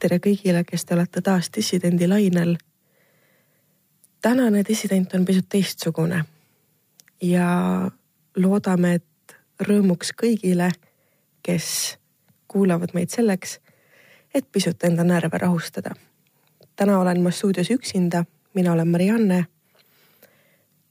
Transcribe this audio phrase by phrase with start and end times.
[0.00, 2.56] tere kõigile, kes te olete taas dissidendi lainel.
[4.22, 6.24] tänane dissident on pisut teistsugune
[7.22, 7.48] ja
[8.36, 10.70] loodame, et rõõmuks kõigile,
[11.42, 11.98] kes
[12.48, 13.58] kuulavad meid selleks,
[14.34, 15.90] et pisut enda närve rahustada.
[16.76, 19.46] täna olen ma stuudios üksinda, mina olen Marianne.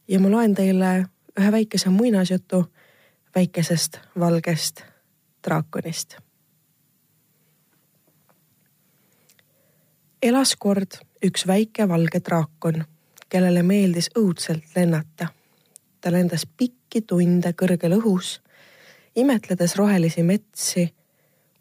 [0.08, 1.06] ja ma loen teile
[1.40, 2.66] ühe väikese muinasjutu
[3.36, 4.84] väikesest valgest
[5.44, 6.29] draakonist
[10.22, 12.84] elas kord üks väike valge draakon,
[13.30, 15.28] kellele meeldis õudselt lennata.
[16.02, 18.40] ta lendas pikki tunde kõrgel õhus,
[19.16, 20.94] imetledes rohelisi metsi,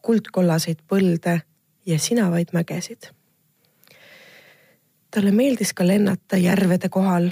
[0.02, 1.40] kuldkollaseid põlde
[1.86, 3.10] ja sinavaid mägesid.
[5.10, 7.30] talle meeldis ka lennata järvede kohal,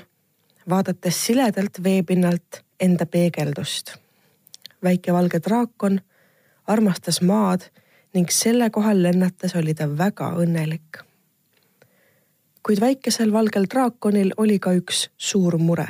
[0.68, 3.96] vaadates siledalt veepinnalt enda peegeldust.
[4.82, 6.00] väike valge draakon
[6.66, 7.60] armastas maad
[8.14, 11.06] ning selle kohal lennates oli ta väga õnnelik
[12.66, 15.86] kuid väikesel valgel draakonil oli ka üks suur mure.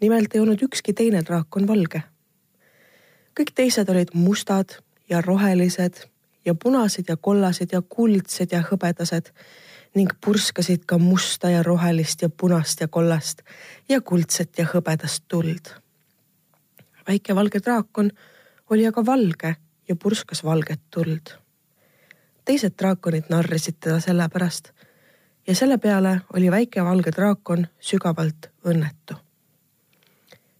[0.00, 2.02] nimelt ei olnud ükski teine draakon valge.
[3.40, 4.76] kõik teised olid mustad
[5.08, 6.04] ja rohelised
[6.44, 9.32] ja punased ja kollased ja kuldsed ja hõbedased
[9.94, 13.40] ning purskasid ka musta ja rohelist ja punast ja kollast
[13.88, 15.72] ja kuldset ja hõbedast tuld.
[17.08, 18.10] väike valge draakon
[18.70, 19.56] oli aga valge
[19.88, 21.32] ja purskas valget tuld.
[22.44, 24.72] teised draakonid narrisid teda sellepärast
[25.48, 29.14] ja selle peale oli väike valge draakon sügavalt õnnetu.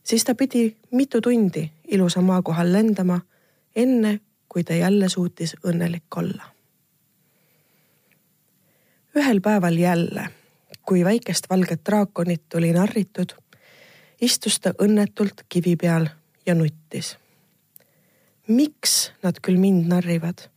[0.03, 3.21] siis ta pidi mitu tundi ilusa maa kohal lendama,
[3.77, 6.45] enne kui ta jälle suutis õnnelik olla.
[9.17, 10.29] ühel päeval jälle,
[10.83, 13.33] kui väikest valget draakonit oli narritud,
[14.21, 16.09] istus ta õnnetult kivi peal
[16.47, 17.19] ja nuttis.
[18.47, 20.49] miks nad küll mind narrivad?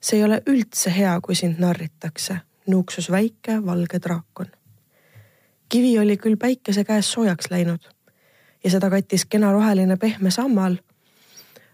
[0.00, 4.46] see ei ole üldse hea, kui sind narritakse nuuksus väike valge draakon.
[5.68, 7.96] kivi oli küll päikese käes soojaks läinud
[8.64, 10.76] ja seda kattis kena roheline pehme sammal.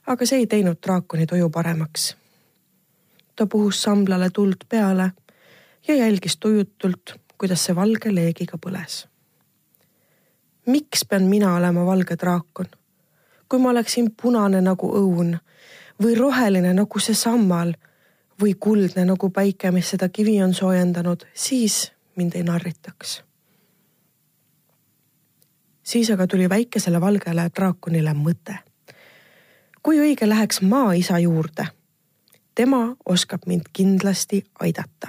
[0.07, 2.17] aga see ei teinud draakoni tuju paremaks.
[3.37, 5.13] ta puhus samblale tuld peale
[5.89, 9.07] ja jälgis tujutult, kuidas see valge leegiga põles.
[10.67, 12.67] miks pean mina olema valge draakon?
[13.49, 15.39] kui ma oleksin punane nagu õun
[16.03, 17.75] või roheline nagu see sammal
[18.43, 23.23] või kuldne nagu päike, mis seda kivi on soojendanud, siis mind ei narritaks.
[25.83, 28.55] siis aga tuli väikesele valgele draakonile mõte.
[29.83, 31.67] kui õige läheks maaisa juurde,
[32.55, 35.09] tema oskab mind kindlasti aidata.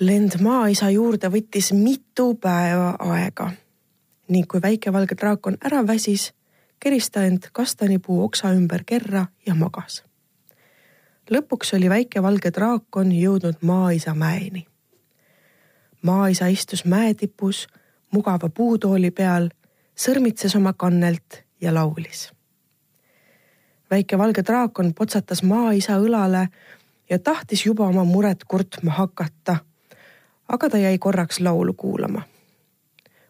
[0.00, 3.50] lend maaisa juurde võttis mitu päeva aega
[4.28, 6.32] ning kui väike valge draakon ära väsis,
[6.80, 10.02] keris ta end kastanipuu oksa ümber kerra ja magas
[11.30, 14.66] lõpuks oli väike valge draakon jõudnud maaisa mäeni.
[16.02, 17.66] maaisa istus mäetipus
[18.10, 19.48] mugava puutooli peal,
[19.96, 22.32] sõrmitses oma kannelt ja laulis.
[23.90, 26.48] väike valge draakon potsatas maaisa õlale
[27.10, 29.56] ja tahtis juba oma muret kurtma hakata.
[30.48, 32.22] aga ta jäi korraks laulu kuulama.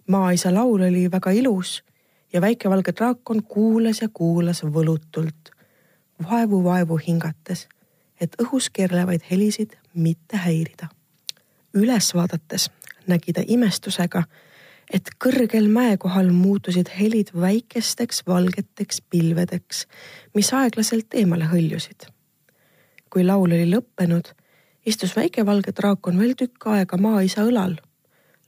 [0.07, 1.85] maaisa laul oli väga ilus
[2.33, 5.53] ja väike valge draakon kuulas ja kuulas võlutult,
[6.31, 7.69] vaevu-vaevu hingates
[8.23, 10.89] et õhus keerlevaid helisid mitte häirida.
[11.75, 12.71] üles vaadates
[13.07, 14.23] nägi ta imestusega,
[14.93, 19.87] et kõrgel mäekohal muutusid helid väikesteks valgeteks pilvedeks,
[20.35, 22.07] mis aeglaselt eemale hõljusid.
[23.11, 24.33] kui laul oli lõppenud,
[24.87, 27.77] istus väike valge draakon veel tükk aega maaisa õlal,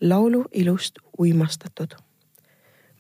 [0.01, 1.95] laulu ilust uimastatud.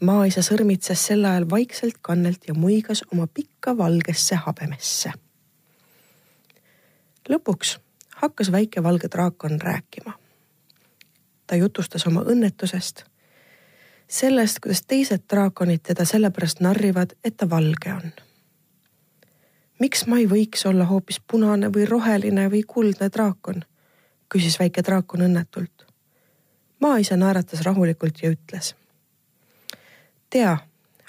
[0.00, 5.12] maaisa sõrmitses sel ajal vaikselt kannelt ja muigas oma pikka valgesse habemesse
[7.28, 7.78] lõpuks
[8.14, 10.12] hakkas väike valge draakon rääkima.
[11.46, 13.04] ta jutustas oma õnnetusest,
[14.08, 18.12] sellest, kuidas teised draakonid teda sellepärast narrivad, et ta valge on.
[19.80, 23.64] miks ma ei võiks olla hoopis punane või roheline või kuldne draakon,
[24.28, 25.86] küsis väike draakon õnnetult.
[26.80, 28.74] maaisa naeratas rahulikult ja ütles.
[30.30, 30.58] tea,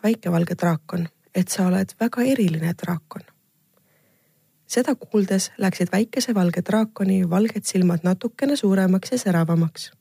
[0.03, 3.34] väike valge draakon, et sa oled väga eriline draakon
[4.75, 9.91] seda kuuldes läksid väikese valge draakoni valged silmad natukene suuremaks ja säravamaks.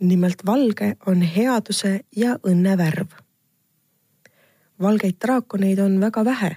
[0.00, 3.08] nimelt valge on headuse ja õnne värv.
[4.80, 6.56] valgeid draakoneid on väga vähe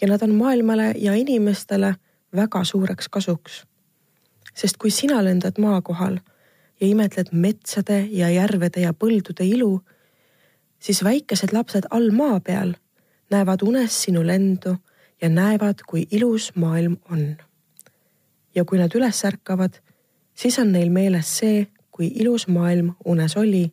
[0.00, 1.94] ja nad on maailmale ja inimestele
[2.36, 3.62] väga suureks kasuks.
[4.54, 6.18] sest kui sina lendad maa kohal
[6.80, 9.80] ja imetled metsade ja järvede ja põldude ilu,
[10.78, 12.74] siis väikesed lapsed all maa peal
[13.30, 14.76] näevad unes sinu lendu
[15.22, 17.36] ja näevad, kui ilus maailm on.
[18.54, 19.78] ja kui nad üles ärkavad,
[20.34, 23.72] siis on neil meeles see, kui ilus maailm unes oli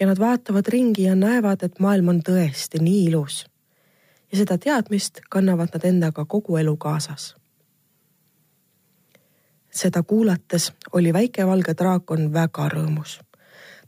[0.00, 3.46] ja nad vaatavad ringi ja näevad, et maailm on tõesti nii ilus.
[4.32, 7.36] ja seda teadmist kannavad nad endaga kogu elu kaasas.
[9.70, 13.20] seda kuulates oli väike valge draakon väga rõõmus.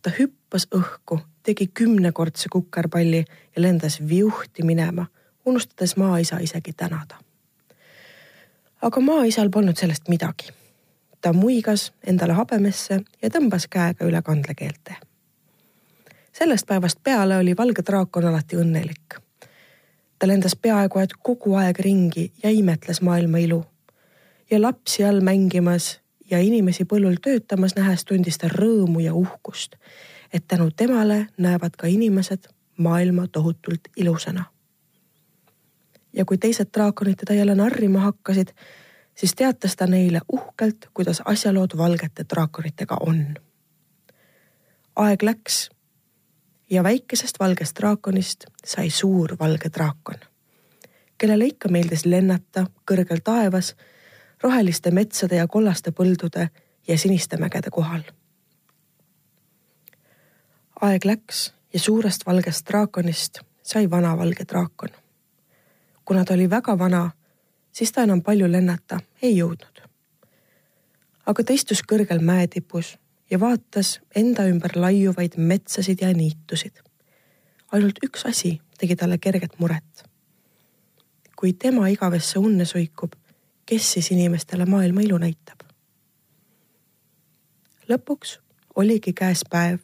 [0.02, 3.24] ta hüppas õhku, tegi kümnekordse kukerpalli
[3.56, 5.06] ja lendas viuhti minema,
[5.50, 7.18] unustades maaisa isegi tänada.
[8.82, 10.50] aga maaisal polnud sellest midagi
[11.20, 14.96] ta muigas endale habemesse ja tõmbas käega üle kandlekeelte
[16.32, 19.18] sellest päevast peale oli valge draakon alati õnnelik.
[20.18, 23.64] ta lendas peaaegu et kogu aeg ringi ja imetles maailma ilu.
[24.50, 26.00] ja lapsi all mängimas
[26.30, 29.76] ja inimesi põllul töötamas nähes tundis ta rõõmu ja uhkust,
[30.32, 34.44] et tänu temale näevad ka inimesed maailma tohutult ilusana.
[36.12, 38.48] Ja kui teised draakonid teda jälle narrima hakkasid,
[39.14, 43.34] siis teatas ta neile uhkelt, kuidas asjalood valgete draakonitega on.
[44.96, 45.70] aeg läks
[46.70, 50.20] ja väikesest valgest draakonist sai suur valge draakon,
[51.18, 53.74] kellele ikka meeldis lennata kõrgel taevas,
[54.42, 56.48] roheliste metsade ja kollaste põldude
[56.88, 58.02] ja siniste mägede kohal.
[60.80, 64.88] aeg läks ja suurest valgest draakonist sai vana valge draakon.
[66.10, 67.10] Kuna ta oli väga vana,
[67.72, 69.76] siis ta enam palju lennata ei jõudnud.
[71.26, 72.96] aga ta istus kõrgel mäetipus
[73.30, 76.80] ja vaatas enda ümber laiuvaid metsasid ja niitusid.
[77.72, 80.02] ainult üks asi tegi talle kerget muret.
[81.36, 83.12] kui tema igavesse unne suikub,
[83.66, 85.62] kes siis inimestele maailma ilu näitab?
[87.88, 88.40] lõpuks
[88.74, 89.78] oligi käes päev,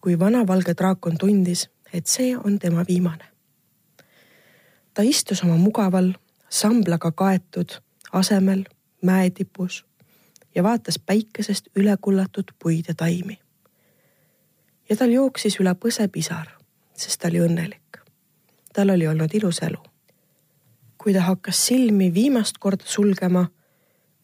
[0.00, 3.33] kui vana valge draakon tundis, et see on tema viimane.
[4.94, 6.12] Ta istus oma mugaval,
[6.48, 7.80] samblaga kaetud
[8.12, 8.64] asemel
[9.02, 9.84] mäetipus
[10.54, 13.38] ja vaatas päikesest üle kullatud puid ja taimi.
[14.88, 16.46] ja tal jooksis üle põse pisar,
[16.94, 17.98] sest ta oli õnnelik.
[18.72, 19.82] tal oli olnud ilus elu.
[20.98, 23.46] kui ta hakkas silmi viimast korda sulgema,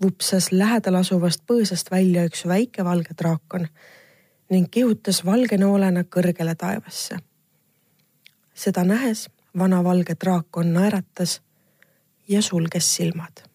[0.03, 3.69] vupsas lähedal asuvast põõsast välja üks väike valge draakon
[4.51, 7.17] ning kihutas valge noolena kõrgele taevasse.
[8.55, 11.41] seda nähes vana valge draakon naeratas
[12.29, 13.51] ja sulges silmad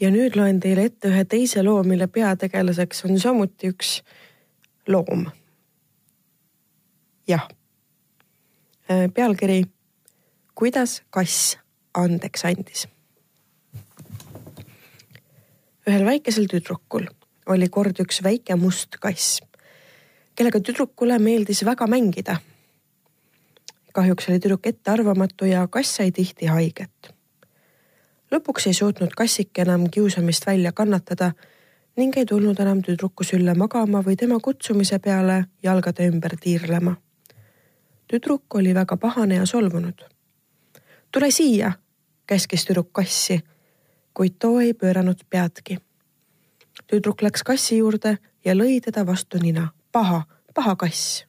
[0.00, 4.00] ja nüüd loen teile ette ühe teise loo, mille peategelaseks on samuti üks
[4.88, 5.28] loom.
[7.28, 7.48] jah.
[8.90, 9.64] Äh, pealkiri
[10.54, 11.56] kuidas kass
[11.94, 12.88] andeks andis.
[15.88, 17.06] ühel väikesel tüdrukul
[17.46, 19.40] oli kord üks väike must kass,
[20.34, 22.40] kellega tüdrukule meeldis väga mängida.
[23.94, 27.14] Kahjuks oli tüdruk ettearvamatu ja kass sai tihti haiget
[28.34, 31.32] lõpuks ei suutnud kassike enam kiusamist välja kannatada
[31.96, 36.96] ning ei tulnud enam tüdruku sülle magama või tema kutsumise peale jalgade ümber tiirlema.
[38.10, 40.04] tüdruk oli väga pahane ja solvunud.
[41.12, 41.72] tule siia,
[42.26, 43.40] käskis tüdruk kassi,
[44.14, 45.78] kuid too ei pööranud peadki.
[46.86, 49.68] tüdruk läks kassi juurde ja lõi teda vastu nina.
[49.92, 50.22] paha,
[50.54, 51.26] paha kass.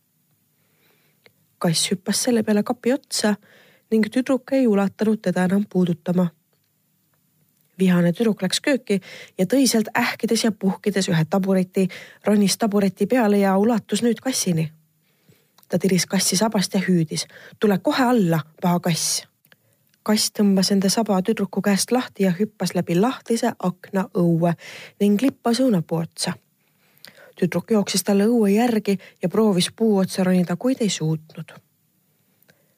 [1.65, 3.36] Kass hüppas selle peale kapi otsa
[3.91, 6.29] ning tüdruk ei ulatanud teda enam puudutama
[7.79, 9.00] vihane tüdruk läks kööki
[9.38, 11.88] ja tõi sealt ähkides ja puhkides ühe tabureti,
[12.27, 14.72] ronis tabureti peale ja ulatus nüüd kassini.
[15.69, 17.27] ta tiris kassi sabast ja hüüdis.
[17.60, 19.27] tule kohe alla, paha kass.
[20.03, 24.53] kass tõmbas enda saba tüdruku käest lahti ja hüppas läbi lahtise akna õue
[25.00, 26.34] ning lippas õunapuu otsa.
[27.39, 31.51] Tüdruk jooksis talle õue järgi ja proovis puu otsa ronida, kuid ei suutnud.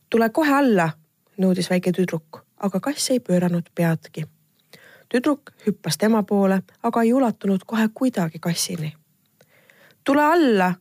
[0.09, 0.89] tule kohe alla,
[1.37, 4.25] nõudis väike tüdruk, aga kass ei pööranud peadki
[5.09, 8.93] tüdruk hüppas tema poole, aga ei ulatunud kohe kuidagi kassini.
[10.03, 10.73] tule alla,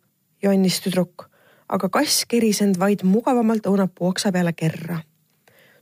[0.43, 1.29] jonnis tüdruk,
[1.69, 5.01] aga kass keris end vaid mugavamalt õunapuu oksa peale kerra.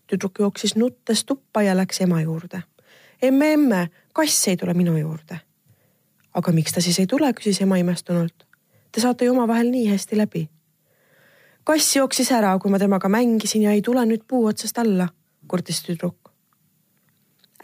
[0.07, 2.63] tüdruk jooksis nuttes tuppa ja läks ema juurde.
[3.23, 5.41] emme, emme, kass ei tule minu juurde.
[6.35, 8.47] Aga miks ta siis ei tule, küsis ema imestunult.
[8.93, 10.49] Te saate ju omavahel nii hästi läbi.
[11.65, 15.09] kass jooksis ära, kui ma temaga mängisin ja ei tule nüüd puu otsast alla,
[15.49, 16.25] kurtis tüdruk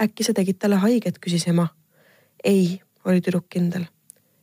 [0.00, 1.68] äkki sa tegid talle haiget, küsis ema.
[2.44, 3.84] ei, oli tüdruk kindel.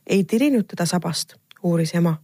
[0.06, 2.16] ei tirinud teda sabast, uuris ema.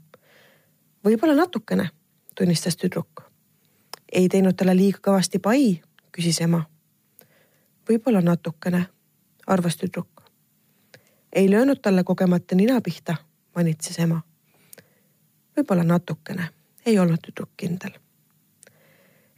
[1.04, 1.88] võib-olla natukene,
[2.34, 3.22] tunnistas tüdruk.
[4.12, 5.82] ei teinud talle liiga kõvasti pai,
[6.12, 6.64] küsis ema.
[7.88, 8.86] võib-olla natukene,
[9.46, 10.13] arvas tüdruk.
[11.34, 13.16] Ei löönud talle kogemata nina pihta,
[13.54, 14.22] manitses ema.
[15.56, 16.48] võib-olla natukene,
[16.86, 17.92] ei olnud tüdruk kindel.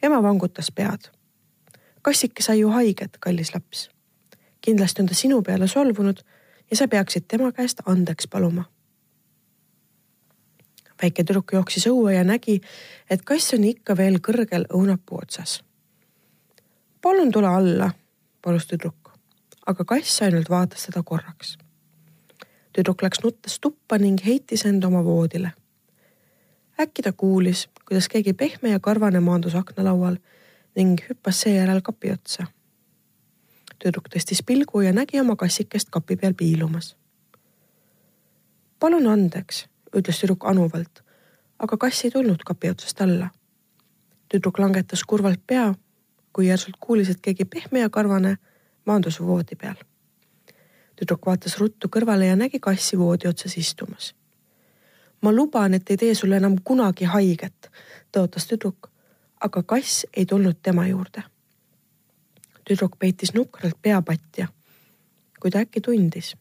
[0.03, 1.17] ema vangutas pead
[2.07, 3.91] kassike sai ju haiget, kallis laps.
[4.61, 6.21] kindlasti on ta sinu peale solvunud
[6.71, 8.65] ja sa peaksid tema käest andeks paluma.
[11.03, 12.61] väike tüdruk jooksis õue ja nägi,
[13.11, 15.65] et kass on ikka veel kõrgel õunapuu otsas.
[17.03, 17.91] palun tule alla,
[18.43, 19.11] palus tüdruk,
[19.67, 21.59] aga kass ainult vaatas teda korraks.
[22.77, 25.53] Tüdruk läks nuttes tuppa ning heitis end oma voodile.
[26.81, 30.17] äkki ta kuulis, kuidas keegi pehme ja karvane maandus aknalaual
[30.77, 32.47] ning hüppas seejärel kapi otsa
[33.83, 36.97] tüdruk tõstis pilgu ja nägi oma kassikest kapi peal piilumas.
[38.81, 39.67] palun andeks,
[39.97, 41.03] ütles tüdruk anuvalt,
[41.59, 43.31] aga kass ei tulnud kapi otsast alla.
[44.29, 45.75] tüdruk langetas kurvalt pea,
[46.33, 48.37] kui järsult kuulis, et keegi pehme ja karvane
[48.87, 49.77] maandus voodi peal.
[50.97, 54.15] Tüdruk vaatas ruttu kõrvale ja nägi kassi voodi otsas istumas.
[55.23, 57.71] ma luban, et ei tee sulle enam kunagi haiget,
[58.13, 58.91] tõotas tüdruk,
[59.41, 61.23] aga kass ei tulnud tema juurde
[62.67, 64.49] tüdruk peitis nukralt pea patja.
[65.41, 66.35] kui ta äkki tundis,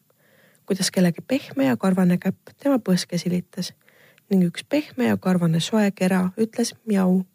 [0.65, 3.74] kuidas kellegi pehme ja karvane käpp tema põske silitas
[4.31, 7.25] ning üks pehme ja karvane soe kera ütles mjau.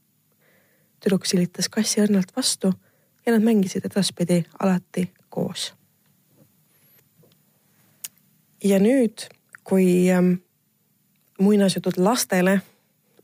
[1.00, 2.72] tüdruk silitas kassi õrnalt vastu
[3.26, 5.74] ja nad mängisid edaspidi alati koos.
[8.64, 9.28] Ja nüüd,
[9.64, 10.32] kui ähm,
[11.40, 12.60] muinasjutud lastele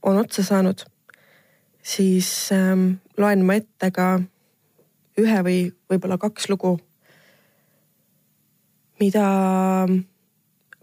[0.03, 0.85] on otsa saanud,
[1.83, 4.21] siis ähm, loen ma ette ka
[5.19, 6.77] ühe või võib-olla kaks lugu,
[9.01, 9.27] mida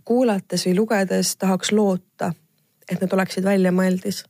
[0.05, 2.33] kuulates või lugedes tahaks loota,
[2.89, 4.23] et need oleksid väljamõeldis.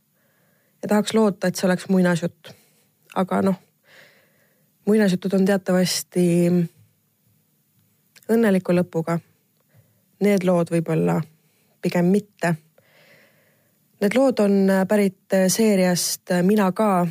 [0.82, 2.54] ja tahaks loota, et see oleks muinasjutt.
[3.14, 3.56] aga noh,
[4.86, 6.26] muinasjutud on teatavasti
[8.28, 9.18] õnneliku lõpuga.
[10.24, 11.18] Need lood võib-olla
[11.84, 12.54] pigem mitte.
[14.00, 17.06] Need lood on pärit seeriast Mina ka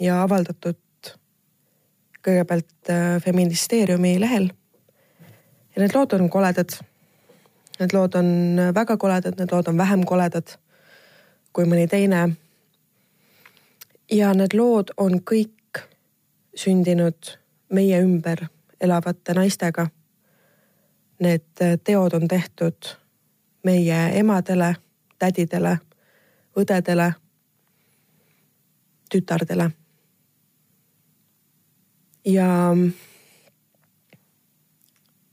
[0.00, 0.76] ja avaldatud
[2.28, 4.50] kõigepealt äh, Feministeeriumi lehel.
[5.74, 6.76] ja need lood on koledad.
[7.80, 10.58] Need lood on äh, väga koledad, need lood on vähem koledad
[11.52, 12.28] kui mõni teine.
[14.10, 15.82] ja need lood on kõik
[16.54, 17.36] sündinud
[17.72, 18.46] meie ümber
[18.80, 19.88] elavate naistega.
[21.18, 22.94] Need äh, teod on tehtud
[23.64, 24.76] meie emadele,
[25.18, 25.78] tädidele,
[26.56, 27.12] õdedele,
[29.10, 29.70] tütardele
[32.28, 32.74] ja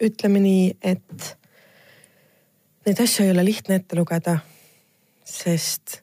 [0.02, 1.30] ütleme nii, et
[2.86, 4.38] neid asju ei ole lihtne ette lugeda,
[5.26, 6.00] sest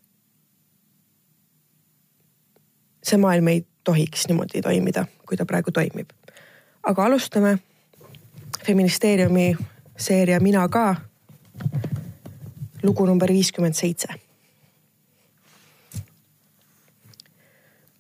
[3.03, 6.11] see maailm ei tohiks niimoodi toimida, kui ta praegu toimib.
[6.83, 7.59] aga alustame
[8.66, 9.57] feministeeriumi
[9.99, 10.97] seeria Mina ka
[12.83, 14.23] lugu number viiskümmend seitse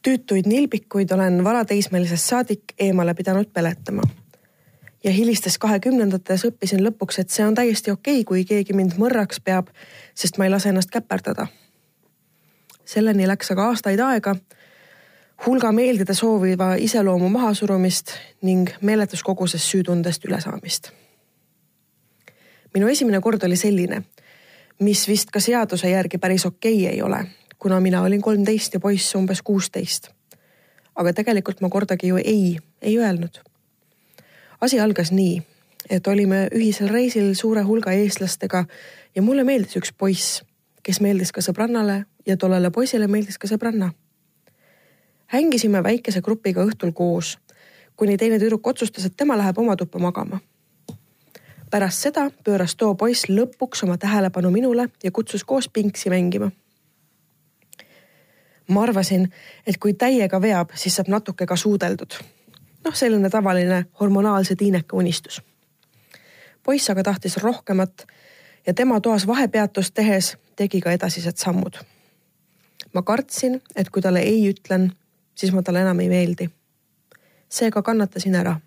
[0.02, 4.02] tüütuid nilbikuid olen varateismelisest saadik eemale pidanud peletama.
[5.04, 9.40] ja hilistes kahekümnendates õppisin lõpuks, et see on täiesti okei okay,, kui keegi mind mõrraks
[9.44, 9.66] peab,
[10.14, 11.46] sest ma ei lase ennast käperdada.
[12.84, 14.36] selleni läks aga aastaid aega,
[15.46, 20.90] hulga meeldida sooviva iseloomu mahasurumist ning meeletus koguses süütundest ülesaamist.
[22.74, 24.02] minu esimene kord oli selline,
[24.78, 27.26] mis vist ka seaduse järgi päris okei okay ei ole
[27.62, 30.08] kuna mina olin kolmteist ja poiss umbes kuusteist.
[30.94, 33.38] aga tegelikult ma kordagi ju ei, ei öelnud.
[34.60, 35.42] asi algas nii,
[35.90, 38.64] et olime ühisel reisil suure hulga eestlastega
[39.14, 40.42] ja mulle meeldis üks poiss,
[40.82, 43.92] kes meeldis ka sõbrannale ja tollele poisile meeldis ka sõbranna.
[45.32, 47.38] Hängisime väikese grupiga õhtul koos,
[47.96, 50.40] kuni teine tüdruk otsustas, et tema läheb oma tuppa magama
[51.72, 56.50] pärast seda pööras too poiss lõpuks oma tähelepanu minule ja kutsus koos pingsi mängima
[58.68, 59.32] ma arvasin,
[59.66, 62.14] et kui täiega veab, siis saab natuke ka suudeldud.
[62.84, 65.42] noh, selline tavaline hormonaalse tiineka unistus.
[66.62, 68.06] poiss aga tahtis rohkemat
[68.66, 71.76] ja tema toas vahepeatust tehes tegi ka edasised sammud.
[72.94, 74.92] ma kartsin, et kui talle ei ütlen,
[75.34, 76.50] siis ma talle enam ei meeldi.
[77.48, 78.60] seega kannatasin ära.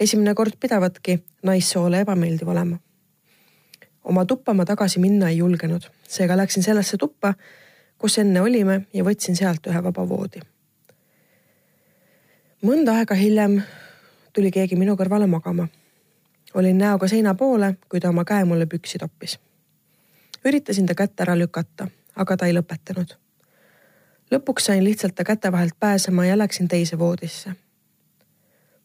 [0.00, 2.78] esimene kord pidavatki naissoole ebameeldiv olema.
[4.04, 7.34] oma tuppa ma tagasi minna ei julgenud, seega läksin sellesse tuppa
[8.04, 10.42] kus enne olime ja võtsin sealt ühe vaba voodi.
[12.64, 13.62] mõnda aega hiljem
[14.36, 15.68] tuli keegi minu kõrvale magama.
[16.54, 19.38] olin näoga seina poole, kui ta oma käe mulle püksi toppis.
[20.44, 23.16] üritasin ta kätt ära lükata, aga ta ei lõpetanud.
[24.30, 27.50] Lõpuks sain lihtsalt ta käte vahelt pääsema ja läksin teise voodisse.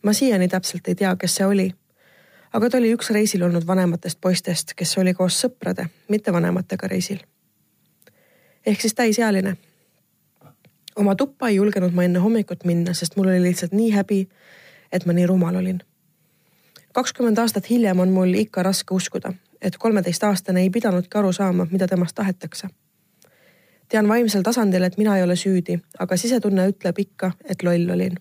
[0.04, 1.74] ma siiani täpselt ei tea, kes see oli
[2.54, 7.20] aga ta oli üks reisil olnud vanematest poistest, kes oli koos sõprade, mitte vanematega reisil
[8.66, 9.58] ehk siis täisealine.
[10.96, 14.28] oma tuppa ei julgenud ma enne hommikut minna, sest mul oli lihtsalt nii häbi,
[14.92, 15.80] et ma nii rumal olin.
[16.94, 21.88] kakskümmend aastat hiljem on mul ikka raske uskuda, et kolmeteistaastane ei pidanudki aru saama, mida
[21.88, 22.68] temast tahetakse.
[23.90, 28.18] Tean vaimsel tasandil, et mina ei ole süüdi, aga sisetunne ütleb ikka, et loll olin.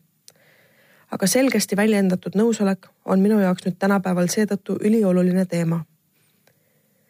[1.11, 5.85] aga selgesti väljendatud nõusolek on minu jaoks nüüd tänapäeval seetõttu ülioluline teema.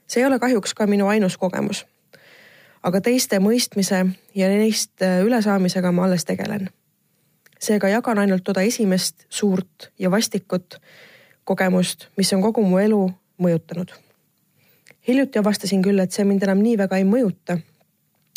[0.07, 1.87] see ei ole kahjuks ka minu ainus kogemus.
[2.83, 6.69] aga teiste mõistmise ja neist ülesaamisega ma alles tegelen
[7.59, 10.79] seega jagan ainult toda esimest suurt ja vastikut
[11.45, 13.01] kogemust, mis on kogu mu elu
[13.43, 13.93] mõjutanud.
[15.09, 17.59] hiljuti avastasin küll, et see mind enam nii väga ei mõjuta,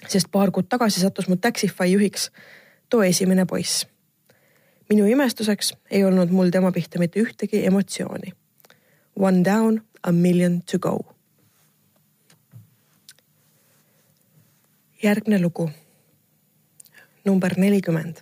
[0.07, 2.31] sest paar kuud tagasi sattus mu Taxify juhiks
[2.89, 3.87] too esimene poiss.
[4.89, 8.33] minu imestuseks ei olnud mul tema pihta mitte ühtegi emotsiooni.
[9.15, 10.99] One down, a million to go.
[15.03, 15.69] järgne lugu.
[17.25, 18.15] number nelikümmend.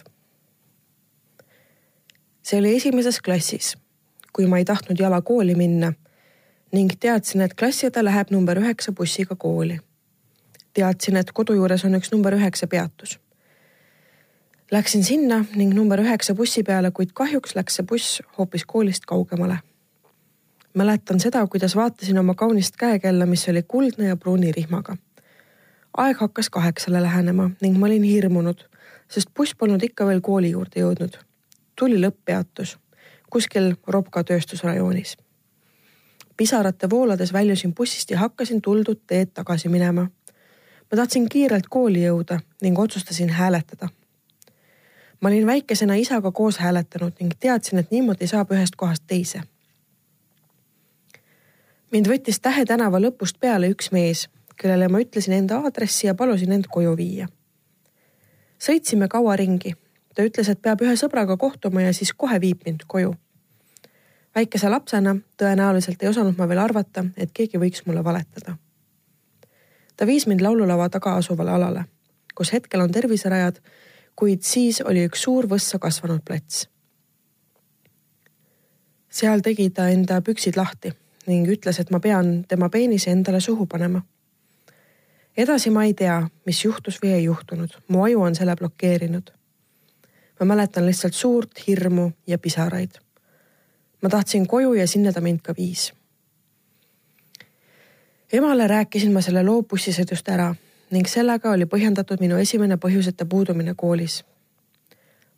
[2.43, 3.77] see oli esimeses klassis
[4.33, 5.93] kui ma ei tahtnud jala kooli minna
[6.71, 9.79] ning teadsin, et klassiõde läheb number üheksa bussiga kooli.
[10.73, 13.19] Teadsin, et kodu juures on üks number üheksa peatus.
[14.71, 19.59] Läksin sinna ning number üheksa bussi peale, kuid kahjuks läks see buss hoopis koolist kaugemale.
[20.73, 24.97] mäletan seda, kuidas vaatasin oma kaunist käekella, mis oli kuldne ja pruuni rihmaga.
[25.97, 28.65] aeg hakkas kaheksale lähenema ning ma olin hirmunud,
[29.09, 31.17] sest buss polnud ikka veel kooli juurde jõudnud.
[31.75, 32.77] tuli lõpppeatus
[33.29, 35.17] kuskil Ropka tööstusrajoonis.
[36.37, 40.07] pisarate voolades väljusin bussist ja hakkasin tuldud teed tagasi minema.
[40.91, 43.89] Ma tahtsin kiirelt kooli jõuda ning otsustasin hääletada.
[45.21, 49.41] ma olin väikesena isaga koos hääletanud ning teadsin, et niimoodi saab ühest kohast teise.
[51.91, 56.51] mind võttis Tähe tänava lõpust peale üks mees, kellele ma ütlesin enda aadressi ja palusin
[56.51, 57.27] end koju viia.
[58.59, 59.75] sõitsime kaua ringi
[60.19, 63.13] ta ütles, et peab ühe sõbraga kohtuma ja siis kohe viib mind koju.
[64.35, 68.57] väikese lapsena tõenäoliselt ei osanud ma veel arvata, et keegi võiks mulle valetada.
[69.99, 71.83] Ta viis mind laululava taga asuvale alale,
[72.35, 73.57] kus hetkel on terviserajad,
[74.15, 76.69] kuid siis oli üks suur võssa kasvanud plats.
[79.09, 80.93] seal tegi ta enda püksid lahti
[81.27, 84.01] ning ütles, et ma pean tema peenise endale suhu panema
[85.37, 89.33] edasi ma ei tea, mis juhtus või ei juhtunud, mu aju on selle blokeerinud
[90.39, 92.91] ma mäletan lihtsalt suurt hirmu ja pisaraid.
[94.01, 95.93] ma tahtsin koju ja sinna ta mind ka viis.
[98.33, 100.53] Emale rääkisin ma selle loo bussisõidust ära
[100.91, 104.23] ning sellega oli põhjendatud minu esimene põhjuseta puudumine koolis.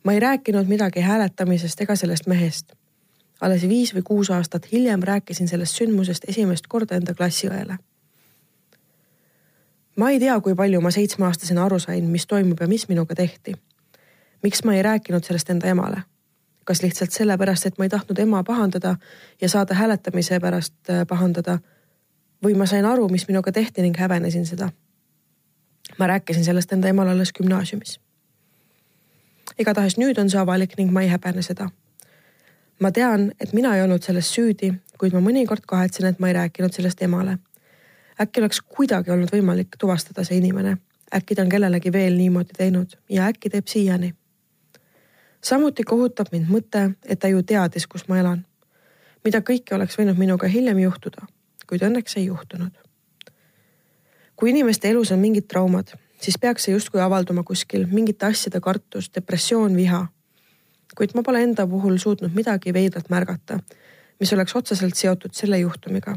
[0.04, 2.72] ma ei rääkinud midagi hääletamisest ega sellest mehest.
[3.40, 7.76] alles viis või kuus aastat hiljem rääkisin sellest sündmusest esimest korda enda klassiõele.
[9.96, 13.54] ma ei tea, kui palju ma seitsmeaastasena aru sain, mis toimub ja mis minuga tehti
[14.42, 16.02] miks ma ei rääkinud sellest enda emale?
[16.64, 18.96] kas lihtsalt sellepärast, et ma ei tahtnud ema pahandada
[19.40, 21.58] ja saada hääletamise pärast äh, pahandada?
[22.44, 24.70] Või ma sain aru, mis minuga tehti ning häbenesin seda?
[25.98, 28.00] ma rääkisin sellest enda emale alles gümnaasiumis.
[29.58, 31.70] igatahes nüüd on see avalik ning ma ei häbene seda.
[32.80, 36.38] ma tean, et mina ei olnud selles süüdi, kuid ma mõnikord kahetsen, et ma ei
[36.38, 37.38] rääkinud sellest emale.
[38.20, 40.76] äkki oleks kuidagi olnud võimalik tuvastada see inimene,
[41.14, 44.14] äkki ta on kellelegi veel niimoodi teinud ja äkki teeb siiani
[45.44, 48.46] samuti kohutab mind mõte, et ta ju teadis, kus ma elan.
[49.24, 51.26] mida kõike oleks võinud minuga hiljem juhtuda,
[51.68, 52.72] kuid õnneks ei juhtunud.
[54.36, 59.10] kui inimeste elus on mingid traumad, siis peaks see justkui avalduma kuskil mingite asjade kartus,
[59.14, 60.06] depressioon, viha.
[60.96, 63.58] kuid ma pole enda puhul suutnud midagi veidrat märgata,
[64.20, 66.16] mis oleks otseselt seotud selle juhtumiga.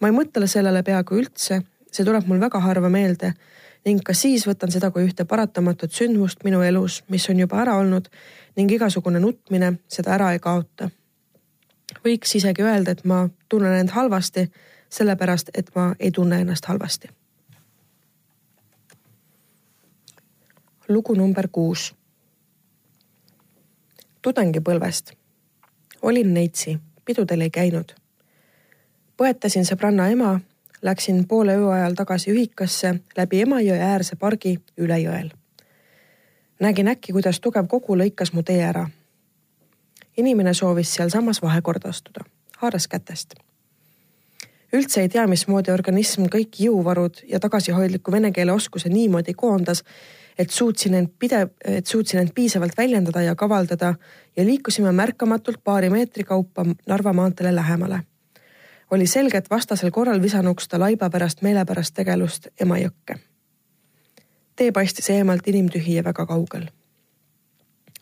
[0.00, 3.34] ma ei mõtle sellele peaaegu üldse, see tuleb mul väga harva meelde
[3.86, 7.78] ning ka siis võtan seda kui ühte paratamatut sündmust minu elus, mis on juba ära
[7.80, 8.08] olnud
[8.56, 10.90] ning igasugune nutmine seda ära ei kaota.
[12.04, 14.50] Võiks isegi öelda, et ma tunnen end halvasti,
[14.90, 17.08] sellepärast et ma ei tunne ennast halvasti.
[20.88, 21.94] lugu number kuus.
[24.22, 25.12] tudengipõlvest.
[26.02, 27.92] olin neitsi, pidudel ei käinud.
[29.16, 30.40] põetasin sõbranna ema
[30.82, 35.30] Läksin poole öö ajal tagasi ühikasse läbi Emajõe äärse pargi üle jõel.
[36.60, 38.88] nägin äkki, kuidas tugev kogu lõikas mu tee ära.
[40.18, 42.24] Inimene soovis sealsamas vahekorda astuda,
[42.58, 43.34] haaras kätest.
[44.72, 49.84] üldse ei tea, mismoodi organism kõik jõuvarud ja tagasihoidliku vene keele oskuse niimoodi koondas,
[50.38, 53.94] et suutsin end pidev, et suutsin end piisavalt väljendada ja kavaldada
[54.36, 58.02] ja liikusime märkamatult paari meetri kaupa Narva maanteele lähemale
[58.90, 63.18] oli selge, et vastasel korral visanuks ta laiba pärast meelepärast tegelust Emajõkke.
[64.56, 66.66] tee paistis eemalt inimtühi ja väga kaugel.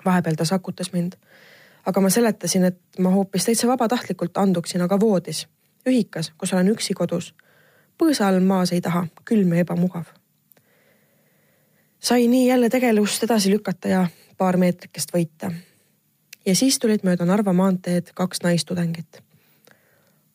[0.05, 1.13] vahepeal ta sakutas mind,
[1.87, 5.47] aga ma seletasin, et ma hoopis täitsa vabatahtlikult anduksin, aga voodis,
[5.87, 7.35] ühikas, kus olen üksi kodus.
[7.99, 10.05] põõsa all maas ei taha, külm ja ebamugav.
[12.01, 14.07] sai nii jälle tegelust edasi lükata ja
[14.39, 15.53] paar meetrikest võita.
[16.47, 19.23] ja siis tulid mööda Narva maanteed kaks naistudengit.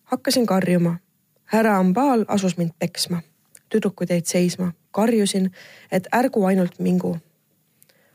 [0.04, 1.00] hakkasin karjuma.
[1.46, 3.22] härra Ambaal asus mind peksma.
[3.70, 5.52] tüdrukud jäid seisma, karjusin,
[5.92, 7.18] et ärgu ainult mingu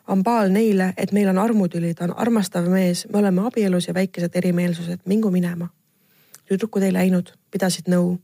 [0.06, 4.36] Ambaal neile, et meil on armutüli, ta on armastav mees, me oleme abielus ja väikesed
[4.38, 5.68] erimeelsused, mingu minema.
[6.46, 8.18] tüdrukud ei läinud, pidasid nõu.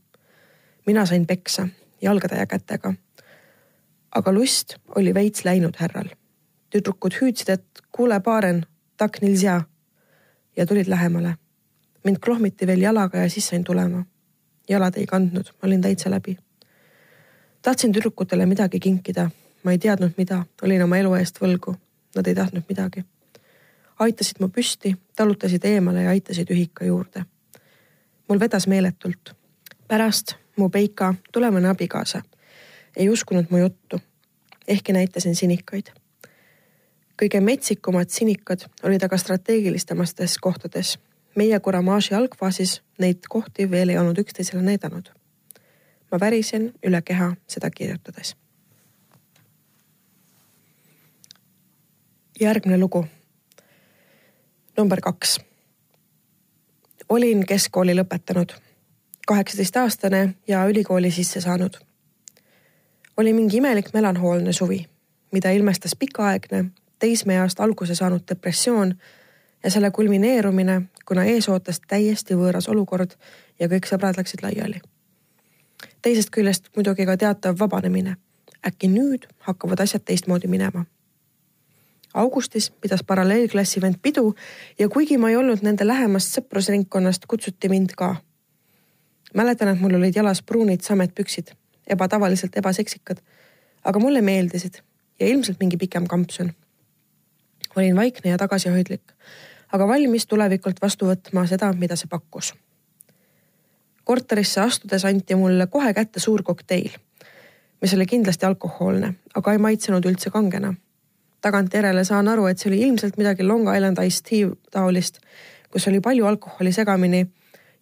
[0.85, 1.67] mina sain peksa
[2.01, 2.93] jalgade ja kätega.
[4.15, 6.09] aga lust oli veits läinud härral.
[6.69, 8.65] tüdrukud hüüdsid, et kuule, paaren,
[8.97, 9.61] tak nilsja
[10.57, 11.35] ja tulid lähemale.
[12.03, 14.05] mind klohmiti veel jalaga ja siis sain tulema.
[14.69, 16.37] jalad ei kandnud, ma olin täitsa läbi.
[17.61, 19.29] tahtsin tüdrukutele midagi kinkida
[19.63, 21.75] ma ei teadnud, mida, olin oma elu eest võlgu.
[22.15, 23.05] Nad ei tahtnud midagi.
[23.99, 27.25] aitasid mu püsti, talutasid eemale ja aitasid ühika juurde.
[28.29, 29.35] mul vedas meeletult.
[29.87, 32.21] pärast mu Peika, tulevane abikaasa,
[32.95, 33.99] ei uskunud mu juttu,
[34.67, 35.91] ehkki näitasin sinikaid.
[37.21, 40.99] kõige metsikumad sinikad olid aga strateegilistemates kohtades.
[41.35, 45.09] meie Kuramaaži algfaasis neid kohti veel ei olnud üksteisele näidanud.
[46.11, 48.42] ma värisin üle keha seda kirjutades
[52.39, 53.05] järgmine lugu.
[54.77, 55.39] number kaks.
[57.09, 58.53] olin keskkooli lõpetanud,
[59.27, 61.73] kaheksateistaastane ja ülikooli sisse saanud.
[63.17, 64.85] oli mingi imelik melanhoolne suvi,
[65.31, 66.65] mida ilmestas pikaaegne
[66.99, 68.95] teismeeast alguse saanud depressioon
[69.63, 73.11] ja selle kulmineerumine, kuna ees ootas täiesti võõras olukord
[73.59, 74.81] ja kõik sõbrad läksid laiali.
[76.01, 78.15] teisest küljest muidugi ka teatav vabanemine.
[78.67, 80.85] äkki nüüd hakkavad asjad teistmoodi minema
[82.13, 84.35] augustis pidas paralleelklassi vend pidu
[84.79, 88.15] ja kuigi ma ei olnud nende lähemast sõprusringkonnast, kutsuti mind ka.
[89.33, 91.47] mäletan, et mul olid jalas pruunid sametpüksid,
[91.89, 93.17] ebatavaliselt ebaseksikad,
[93.83, 94.77] aga mulle meeldisid
[95.19, 96.53] ja ilmselt mingi pikem kampsun.
[97.75, 99.13] olin vaikne ja tagasihoidlik,
[99.71, 102.53] aga valmis tulevikult vastu võtma seda, mida see pakkus.
[104.03, 106.91] korterisse astudes anti mulle kohe kätte suur kokteil,
[107.81, 110.73] mis oli kindlasti alkohoolne, aga ei maitsenud üldse kangena
[111.43, 115.19] tagantjärele saan aru, et see oli ilmselt midagi Long Island Iced Tea taolist,
[115.71, 117.25] kus oli palju alkoholi segamini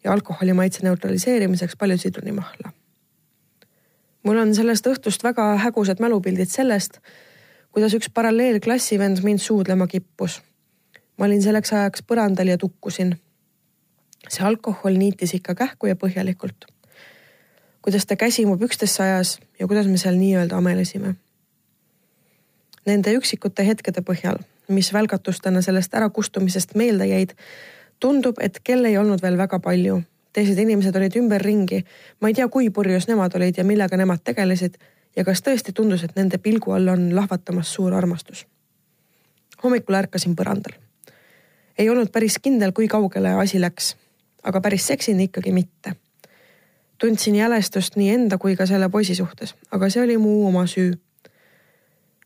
[0.03, 2.73] ja alkoholi maitse neutraliseerimiseks palju sidrunimahla.
[4.23, 6.99] mul on sellest õhtust väga hägusad mälupildid sellest,
[7.71, 10.41] kuidas üks paralleelklassivend mind suudlema kippus.
[11.17, 13.15] ma olin selleks ajaks põrandal ja tukkusin.
[14.29, 16.65] see alkohol niitis ikka kähku ja põhjalikult.
[17.81, 21.15] kuidas ta käsi mu pükstesse ajas ja kuidas me seal nii-öelda amelesime
[22.85, 24.39] Nende üksikute hetkede põhjal,
[24.73, 27.35] mis välgatustena sellest ärakustumisest meelde jäid,
[27.99, 30.01] tundub, et kell ei olnud veel väga palju.
[30.33, 31.83] teised inimesed olid ümberringi.
[32.19, 34.77] ma ei tea, kui purjus nemad olid ja millega nemad tegelesid
[35.15, 38.47] ja kas tõesti tundus, et nende pilgu all on lahvatamas suur armastus.
[39.63, 40.73] hommikul ärkasin põrandal.
[41.77, 43.95] ei olnud päris kindel, kui kaugele asi läks,
[44.43, 45.95] aga päris seksini ikkagi mitte.
[46.97, 50.97] tundsin jälestust nii enda kui ka selle poisi suhtes, aga see oli mu oma süü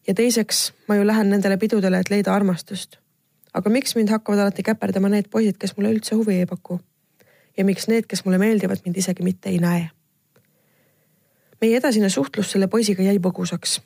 [0.08, 2.98] ja teiseks, ma ju lähen nendele pidudele, et leida armastust.
[3.54, 6.80] aga miks mind hakkavad alati käperdama need poisid, kes mulle üldse huvi ei paku?
[7.58, 9.89] ja miks need, kes mulle meeldivad, mind isegi mitte ei näe?
[11.62, 13.80] meie edasine suhtlus selle poisiga jäi põgusaks.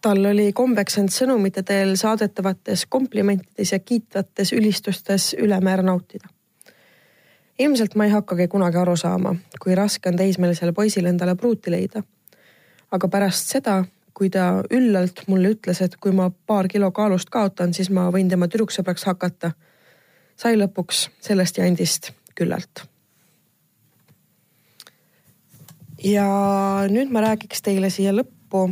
[0.00, 6.28] tal oli kombeks end sõnumite teel saadetavates komplimentides ja kiitvates ülistustes ülemäära nautida.
[7.58, 12.02] ilmselt ma ei hakkagi kunagi aru saama, kui raske on teismelisele poisile endale pruuti leida.
[12.90, 13.84] aga pärast seda
[14.16, 18.30] kui ta üllalt mulle ütles, et kui ma paar kilo kaalust kaotan, siis ma võin
[18.32, 19.52] tema tüdruksõbraks hakata.
[20.36, 22.86] sai lõpuks sellest jandist küllalt.
[26.04, 26.26] ja
[26.88, 28.70] nüüd ma räägiks teile siia lõppu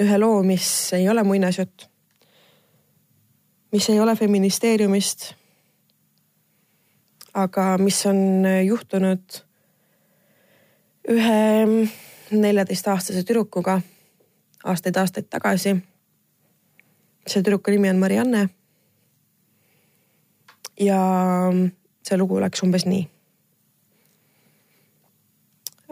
[0.00, 1.88] ühe loo, mis ei ole muinasjutt.
[3.72, 5.34] mis ei ole feministeeriumist.
[7.34, 9.44] aga mis on juhtunud
[11.08, 11.66] ühe
[12.30, 13.80] neljateistaastase tüdrukuga
[14.64, 15.76] aastaid-aastaid tagasi.
[17.26, 18.48] see tüdruku nimi on Marianne.
[20.80, 21.00] ja
[22.02, 23.08] see lugu läks umbes nii.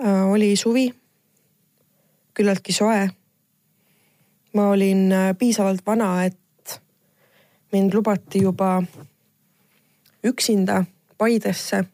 [0.04, 0.94] Äh, oli suvi,
[2.34, 3.08] küllaltki soe.
[4.54, 6.80] ma olin äh, piisavalt vana, et
[7.72, 8.82] mind lubati juba
[10.24, 10.84] üksinda
[11.18, 11.84] Paidesse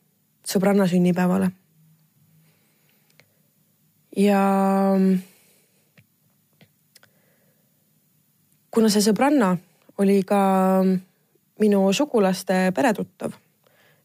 [0.47, 1.51] sõbranna sünnipäevale.
[4.17, 4.41] ja
[8.75, 9.55] kuna see sõbranna
[10.01, 10.43] oli ka
[11.61, 13.37] minu sugulaste peretuttav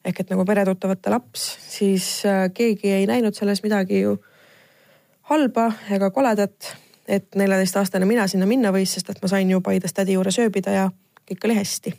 [0.07, 4.15] ehk et nagu peretuttavate laps, siis äh, keegi ei näinud selles midagi ju
[5.27, 6.75] halba ega koledat,
[7.07, 10.75] et neljateistaastane mina sinna minna võis, sest et ma sain ju Paides tädi juures ööbida
[10.75, 10.85] ja
[11.27, 11.93] kõik oli hästi.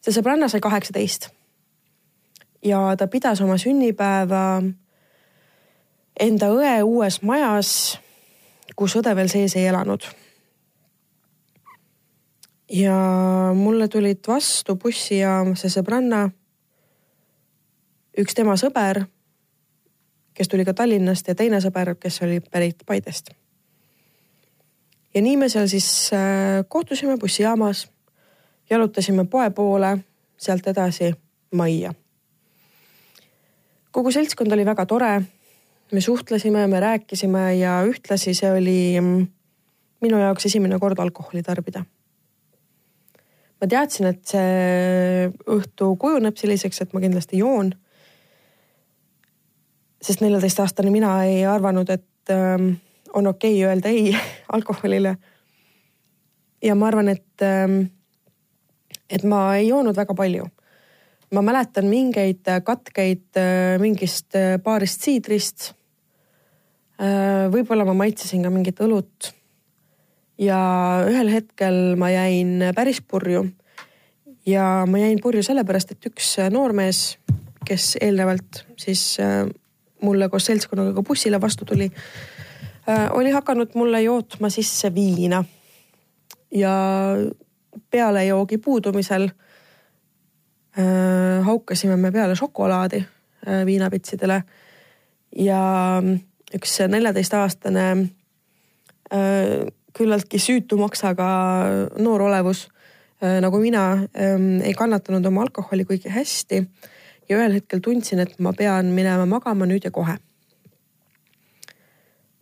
[0.00, 1.28] see sõbranna sai kaheksateist
[2.64, 4.62] ja ta pidas oma sünnipäeva
[6.20, 7.98] enda õe uues majas,
[8.76, 10.06] kus õde veel sees ei elanud
[12.70, 12.96] ja
[13.54, 16.28] mulle tulid vastu bussijaamas see sõbranna,
[18.18, 19.02] üks tema sõber,
[20.34, 23.32] kes tuli ka Tallinnast ja teine sõber, kes oli pärit Paidest.
[25.14, 27.88] ja nii me seal siis äh, kohtusime bussijaamas,
[28.70, 29.98] jalutasime poe poole,
[30.38, 31.12] sealt edasi
[31.52, 31.94] majja.
[33.90, 35.22] kogu seltskond oli väga tore.
[35.92, 39.26] me suhtlesime, me rääkisime ja ühtlasi see oli mm,
[40.00, 41.84] minu jaoks esimene kord alkoholi tarbida
[43.60, 47.74] ma teadsin, et see õhtu kujuneb selliseks, et ma kindlasti joon.
[50.00, 52.72] sest neljateistaastane mina ei arvanud, et ähm,
[53.12, 54.16] on okei okay öelda ei
[54.56, 55.16] alkoholile.
[56.62, 57.82] ja ma arvan, et ähm,,
[59.10, 60.46] et ma ei joonud väga palju.
[61.30, 65.74] ma mäletan mingeid katkeid äh, mingist äh, paarist siidrist
[67.00, 67.52] äh,.
[67.52, 69.34] võib-olla ma maitsesin ka mingit õlut
[70.40, 70.60] ja
[71.08, 73.46] ühel hetkel ma jäin päris purju.
[74.46, 77.18] ja ma jäin purju sellepärast, et üks noormees,
[77.68, 79.44] kes eelnevalt siis äh,
[80.02, 81.90] mulle koos seltskonnaga ka bussile vastu tuli,
[82.88, 85.44] äh, oli hakanud mulle jootma sisse viina.
[86.50, 86.74] ja
[87.90, 89.28] peale joogi puudumisel
[90.78, 93.04] äh, haukasime me peale šokolaadi
[93.66, 94.42] viinapitsidele
[95.36, 95.60] ja
[96.54, 97.84] üks neljateistaastane
[99.96, 101.28] küllaltki süütu maksaga
[101.98, 102.68] noor olevus
[103.22, 106.66] äh, nagu mina ähm, ei kannatanud oma alkoholi kuigi hästi.
[107.28, 110.16] ja ühel hetkel tundsin, et ma pean minema magama nüüd ja kohe.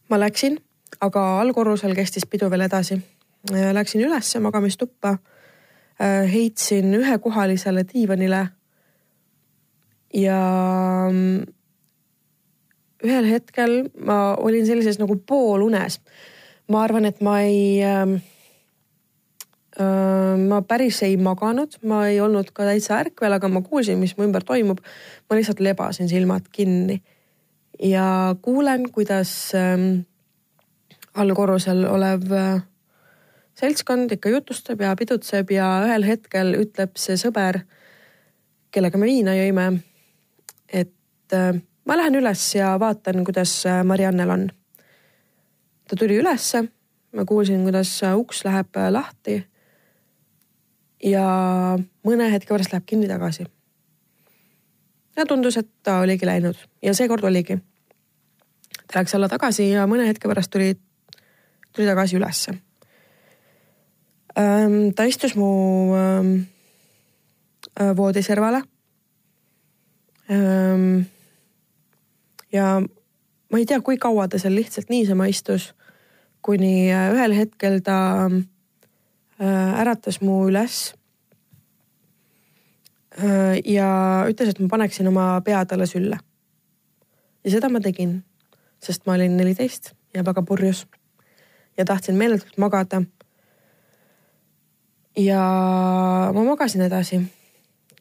[0.09, 0.59] ma läksin,
[1.01, 3.01] aga allkorrusel kestis pidu veel edasi.
[3.53, 5.19] Äh, läksin ülesse magamistuppa,
[6.01, 8.49] äh, heitsin ühekohalisele diivanile.
[10.15, 10.41] ja
[11.11, 11.43] mm,
[13.05, 16.01] ühel hetkel ma olin sellises nagu poolunes
[16.69, 18.19] ma arvan, et ma ei äh,,
[20.49, 24.27] ma päris ei maganud, ma ei olnud ka täitsa ärkvel, aga ma kuulsin, mis mu
[24.27, 24.81] ümber toimub.
[25.31, 27.03] ma lihtsalt lebasin silmad kinni
[27.83, 30.05] ja kuulen, kuidas äh,
[31.15, 32.63] allkorrusel olev äh,
[33.59, 37.63] seltskond ikka jutustab ja pidutseb ja ühel hetkel ütleb see sõber,
[38.75, 39.71] kellega me viina jõime,
[40.69, 44.49] et äh, ma lähen üles ja vaatan, kuidas äh, Mariannel on
[45.89, 46.65] ta tuli ülesse,
[47.17, 49.45] ma kuulsin, kuidas uks läheb lahti.
[51.05, 51.25] ja
[52.03, 53.47] mõne hetke pärast läheb kinni tagasi.
[55.17, 57.59] ja tundus, et ta oligi läinud ja seekord oligi.
[58.87, 60.75] ta läks alla tagasi ja mõne hetke pärast tuli,
[61.73, 62.59] tuli tagasi ülesse.
[64.95, 65.95] ta istus mu
[67.97, 68.63] voodiservale.
[72.53, 72.81] ja
[73.51, 75.73] ma ei tea, kui kaua ta seal lihtsalt niisama istus
[76.49, 80.95] kuni äh, ühel hetkel ta äh, äratas mu üles.
[83.19, 83.91] Äh, ja
[84.31, 86.23] ütles, et ma paneksin oma pea talle sülle.
[87.45, 88.23] ja seda ma tegin,
[88.83, 90.87] sest ma olin neliteist ja väga purjus
[91.79, 93.03] ja tahtsin meeletult magada.
[95.17, 95.45] ja
[96.35, 97.21] ma magasin edasi,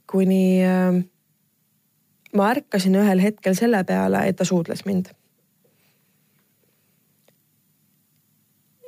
[0.08, 0.64] kuni
[2.34, 5.12] ma ärkasin ühel hetkel selle peale, et ta suudles mind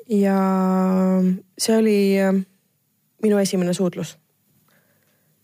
[0.09, 0.39] ja
[1.57, 2.33] see oli äh,
[3.23, 4.17] minu esimene suudlus.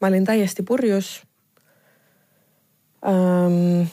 [0.01, 1.23] ma olin täiesti purjus.
[3.05, 3.87] Ähm,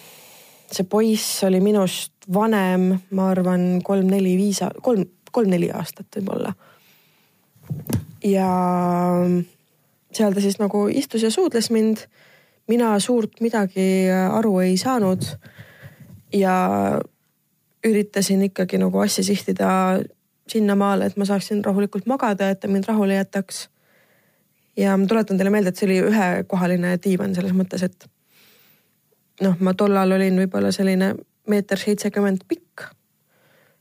[0.73, 6.55] see poiss oli minust vanem, ma arvan, kolm-neli-viis, kolm, kolm-neli aastat võib-olla.
[8.25, 8.49] ja
[10.13, 12.07] seal ta siis nagu istus ja suudles mind.
[12.69, 15.25] mina suurt midagi aru ei saanud.
[16.33, 16.57] ja
[17.85, 20.01] üritasin ikkagi nagu asja sihtida
[20.49, 23.69] sinnamaale, et ma saaksin rahulikult magada, et ta mind rahule jätaks.
[24.77, 28.09] ja ma tuletan teile meelde, et see oli ühekohaline diivan selles mõttes, et
[29.43, 31.15] noh, ma tollal olin võib-olla selline
[31.49, 32.89] meeter seitsekümmend pikk.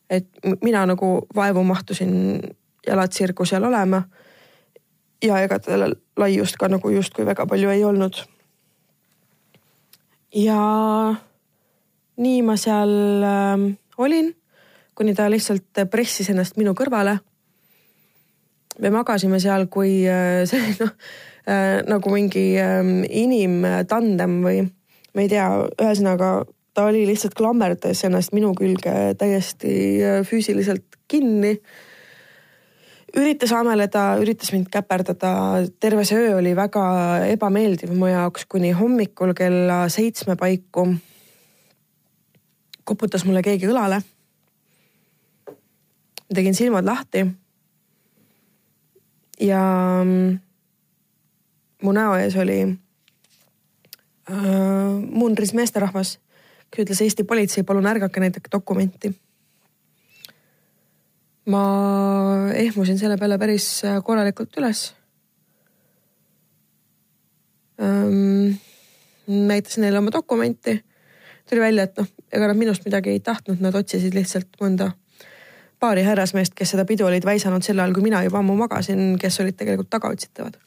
[0.10, 0.28] et
[0.62, 2.42] mina nagu vaevu mahtusin
[2.88, 4.04] jalad sirgu seal olema.
[5.24, 8.24] ja ega tal laiust ka nagu justkui väga palju ei olnud.
[10.36, 10.62] ja
[12.18, 14.36] nii ma seal äh, olin
[15.02, 17.18] kuni ta lihtsalt pressis ennast minu kõrvale.
[18.82, 20.92] me magasime seal kui äh, see noh
[21.50, 25.48] äh, nagu mingi ähm, inimtandem või ma ei tea,
[25.82, 26.30] ühesõnaga
[26.78, 29.74] ta oli lihtsalt klammerdas ennast minu külge täiesti
[30.06, 31.58] äh, füüsiliselt kinni.
[33.18, 36.86] üritas ameleda, üritas mind käperdada, terve see öö oli väga
[37.34, 40.92] ebameeldiv mu jaoks, kuni hommikul kella seitsme paiku
[42.86, 44.04] koputas mulle keegi õlale.
[46.34, 47.26] Tegin silmad lahti.
[49.40, 49.62] ja
[50.04, 50.40] mm,
[51.84, 52.60] mu näo ees oli
[54.30, 54.36] äh,
[55.02, 56.20] mundris meesterahvas
[56.72, 59.12] kes ütles Eesti politsei, palun ärgake, näidake dokumenti.
[61.52, 61.62] ma
[62.54, 64.84] ehmusin selle peale päris korralikult üles
[67.82, 68.60] ähm,.
[69.28, 70.84] näitasin neile oma dokumenti.
[71.50, 74.92] tuli välja, et noh, ega nad minust midagi ei tahtnud, nad otsisid lihtsalt mõnda
[75.82, 79.40] paari härrasmeest, kes seda pidu olid väisanud sel ajal, kui mina juba ammu magasin, kes
[79.42, 80.60] olid tegelikult tagaotsitavad.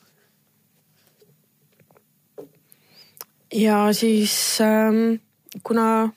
[3.55, 5.21] ja siis ähm,
[5.63, 6.11] kuna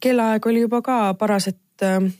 [0.00, 2.12] kellaaeg oli juba ka paras, et äh,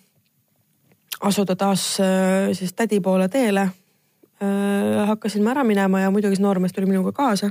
[1.20, 6.44] asuda taas äh, siis tädi poole teele äh,, hakkasin ma ära minema ja muidugi see
[6.44, 7.50] noormees tuli minuga kaasa.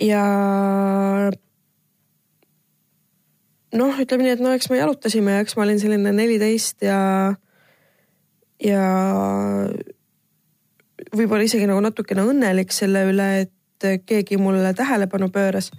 [0.00, 0.24] ja
[3.78, 7.00] noh, ütleme nii, et no eks me jalutasime ja eks ma olin selline neliteist ja,
[8.62, 8.86] ja
[11.16, 15.70] võib-olla isegi nagu natukene õnnelik selle üle, et keegi mulle tähelepanu pööras,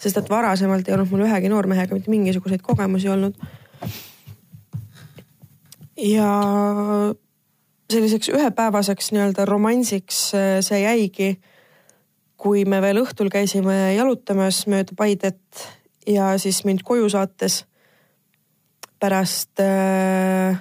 [0.00, 3.38] sest et varasemalt ei olnud mul ühegi noormehega mitte mingisuguseid kogemusi olnud.
[6.02, 6.30] ja
[7.90, 10.26] selliseks ühepäevaseks nii-öelda romansiks
[10.66, 11.30] see jäigi,
[12.36, 15.68] kui me veel õhtul käisime jalutamas mööda Paidet
[16.06, 17.64] ja siis mind koju saates
[19.00, 20.60] pärast äh,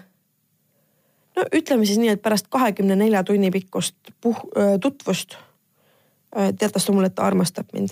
[1.36, 5.38] no ütleme siis nii, et pärast kahekümne nelja tunni pikkust puh-, äh, tutvust
[6.38, 7.90] Äh, teatas ta mulle, et ta armastab mind.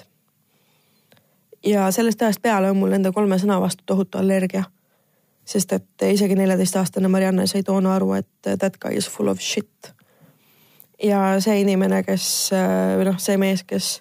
[1.65, 4.63] ja sellest ajast peale on mul nende kolme sõna vastu tohutu allergia.
[5.45, 9.93] sest et isegi neljateistaastane Marianne sai toona aru, et that guy is full of shit.
[11.03, 12.49] ja see inimene, kes
[12.97, 13.99] või noh, see mees, kes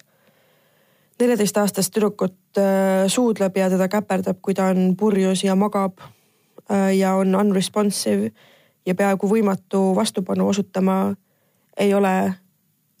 [1.21, 6.01] neljateistaastast tüdrukut äh, suudleb ja teda käperdab, kui ta on purjus ja magab
[6.71, 8.29] ja on unresponsive
[8.85, 11.15] ja peaaegu võimatu vastupanu osutama,
[11.77, 12.33] ei ole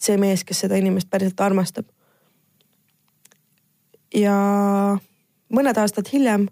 [0.01, 1.85] see mees, kes seda inimest päriselt armastab.
[4.13, 4.35] ja
[5.53, 6.47] mõned aastad hiljem,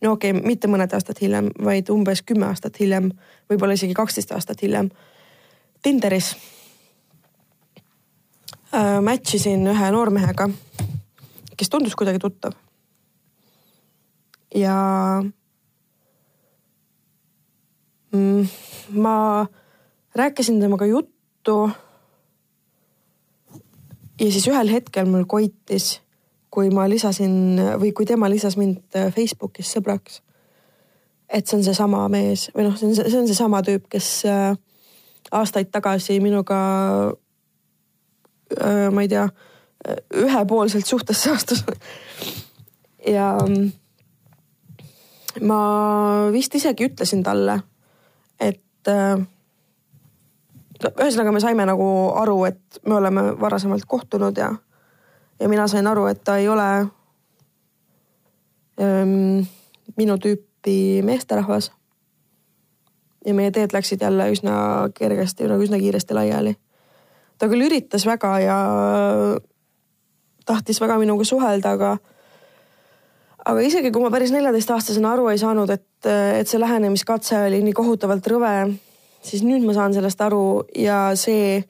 [0.00, 3.10] no okei okay,, mitte mõned aastad hiljem, vaid umbes kümme aastat hiljem,
[3.50, 4.88] võib-olla isegi kaksteist aastat hiljem.
[5.82, 6.36] Tinderis
[8.72, 10.48] äh, match isin ühe noormehega,
[11.62, 12.52] kes tundus kuidagi tuttav.
[14.54, 15.22] ja
[18.12, 18.48] mm,
[18.90, 19.46] ma
[20.14, 21.70] rääkisin temaga juttu
[24.20, 26.02] ja siis ühel hetkel mul koitis,
[26.50, 30.20] kui ma lisasin või kui tema lisas mind äh, Facebookis sõbraks.
[31.30, 34.58] et see on seesama mees või noh, see on, see on seesama tüüp, kes äh,
[35.30, 36.58] aastaid tagasi minuga
[38.58, 39.30] äh,, ma ei tea,
[40.14, 41.64] ühepoolselt suhtesse astus
[43.06, 43.72] ja mm,
[45.40, 45.60] ma
[46.32, 47.58] vist isegi ütlesin talle,
[48.40, 49.22] et äh,
[50.90, 54.50] ühesõnaga me saime nagu aru, et me oleme varasemalt kohtunud ja,
[55.40, 56.68] ja mina sain aru, et ta ei ole
[58.80, 59.46] ähm,
[59.96, 61.72] minu tüüpi meesterahvas.
[63.26, 66.56] ja meie teed läksid jälle üsna kergesti, nagu üsna kiiresti laiali.
[67.38, 68.58] ta küll üritas väga ja
[70.46, 71.96] tahtis väga minuga suhelda, aga
[73.46, 77.74] aga isegi kui ma päris neljateistaastasena aru ei saanud, et, et see lähenemiskatse oli nii
[77.76, 78.54] kohutavalt rõve
[79.22, 81.64] siis nüüd ma saan sellest aru ja see äh,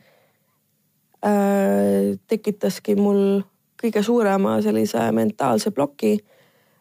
[2.29, 3.43] tekitaski mul
[3.83, 6.19] kõige suurema sellise mentaalse ploki.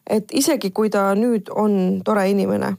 [0.06, 2.72] et isegi kui ta nüüd on tore inimene,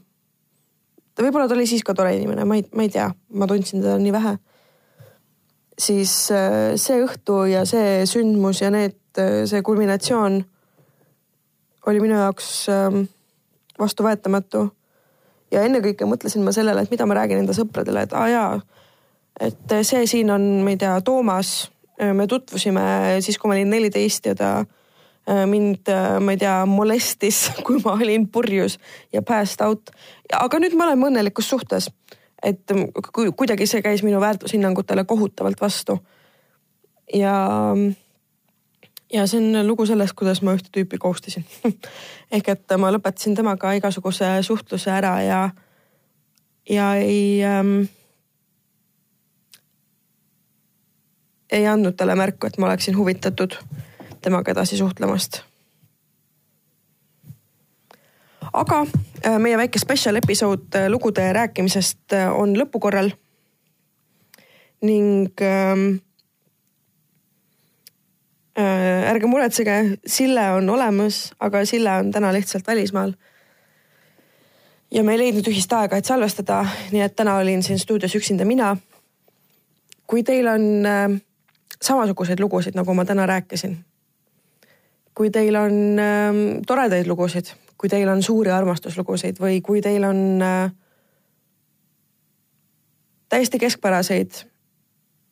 [1.20, 3.98] võib-olla ta oli siis ka tore inimene, ma ei, ma ei tea, ma tundsin teda
[3.98, 4.36] nii vähe.
[5.78, 10.44] siis äh, see õhtu ja see sündmus ja need, äh, see kulminatsioon
[11.86, 13.02] oli minu jaoks äh,
[13.78, 14.68] vastuvõetamatu
[15.54, 18.48] ja ennekõike mõtlesin ma sellele, et mida ma räägin enda sõpradele, et aa jaa,
[19.40, 21.70] et see siin on, ma ei tea, Toomas.
[21.94, 26.56] me tutvusime siis, kui ma olin neliteist ja ta äh, mind, äh, ma ei tea,
[26.66, 28.78] molestis, kui ma olin purjus
[29.12, 29.90] ja passed out.
[30.32, 31.90] aga nüüd me oleme õnnelikus suhtes.
[32.42, 32.72] et
[33.36, 35.98] kuidagi see käis minu väärtushinnangutele kohutavalt vastu.
[37.14, 37.36] ja
[39.12, 41.44] ja see on lugu sellest, kuidas ma ühte tüüpi ghost isin
[42.34, 45.42] ehk et ma lõpetasin temaga igasuguse suhtluse ära ja
[46.70, 47.82] ja ei ähm,,
[51.52, 53.58] ei andnud talle märku, et ma oleksin huvitatud
[54.22, 55.42] temaga edasi suhtlemast.
[58.52, 58.86] aga
[59.26, 63.10] äh, meie väike spetsial episood äh, lugude rääkimisest äh, on lõpukorral.
[64.82, 66.03] ning ähm, äh,
[68.54, 73.12] ärge muretsege, Sille on olemas, aga Sille on täna lihtsalt välismaal
[74.94, 76.60] ja me ei leidnud ühist aega, et salvestada,
[76.94, 78.76] nii et täna olin siin stuudios üksinda mina.
[80.06, 81.20] kui teil on äh,
[81.82, 83.78] samasuguseid lugusid, nagu ma täna rääkisin,
[85.14, 90.42] kui teil on äh, toredaid lugusid, kui teil on suuri armastuslugusid või kui teil on
[90.42, 90.70] äh,
[93.28, 94.44] täiesti keskpäraseid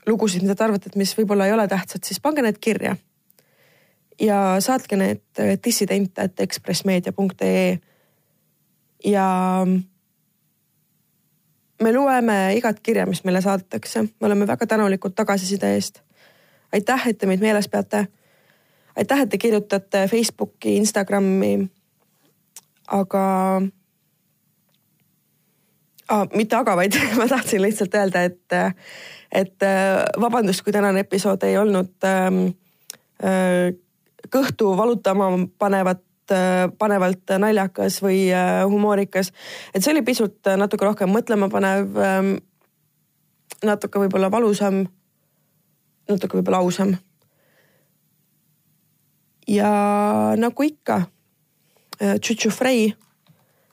[0.06, 2.96] lugusid, mida te arvate, et mis võib-olla ei ole tähtsad, siis pange need kirja.
[4.22, 7.78] Ja saatke need äh, dissident.ekspressmeedia.ee
[9.04, 9.66] ja
[11.82, 16.00] me loeme igat kirja, mis meile saadetakse, me oleme väga tänulikud tagasiside eest.
[16.72, 18.06] aitäh, et te meid meeles peate.
[18.96, 21.68] aitäh, et te kirjutate Facebooki, Instagrami.
[22.86, 23.62] aga
[26.08, 28.76] ah,, mitte aga, vaid ma tahtsin lihtsalt öelda, et,
[29.32, 29.68] et
[30.20, 32.46] vabandust, kui tänane episood ei olnud ähm,
[33.24, 33.74] äh,
[34.30, 36.02] kõhtu valutama panevat
[36.32, 39.32] Äh, panevalt naljakas või äh, humoorikas.
[39.74, 42.28] et see oli pisut äh, natuke rohkem mõtlemapanev, ähm,
[43.66, 44.84] natuke võib-olla valusam,
[46.08, 46.94] natuke võib-olla ausam.
[49.48, 49.72] ja
[50.38, 51.02] nagu ikka,
[51.98, 52.94] Tšutšu Frei,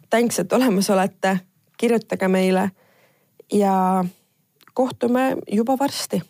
[0.09, 1.37] thanks, et olemas olete,
[1.77, 2.71] kirjutage meile
[3.53, 4.03] ja
[4.73, 6.23] kohtume juba varsti